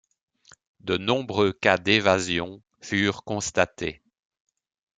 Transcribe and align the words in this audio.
De 0.79 0.97
nombreux 0.97 1.53
cas 1.53 1.77
d’évasion 1.77 2.63
furent 2.81 3.23
constatés. 3.23 4.01